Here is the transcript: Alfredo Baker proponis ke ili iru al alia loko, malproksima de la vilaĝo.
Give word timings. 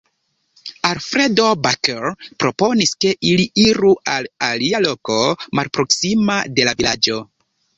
Alfredo 0.87 1.45
Baker 1.65 2.07
proponis 2.43 2.93
ke 3.05 3.13
ili 3.33 3.45
iru 3.67 3.93
al 4.17 4.31
alia 4.51 4.83
loko, 4.87 5.21
malproksima 5.61 6.41
de 6.57 6.67
la 6.71 6.75
vilaĝo. 6.83 7.23